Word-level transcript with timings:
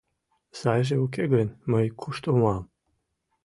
Сайже 0.59 0.95
уке 1.05 1.23
гын, 1.33 1.47
мый 1.71 1.85
кушто 1.99 2.29
муам? 2.37 2.63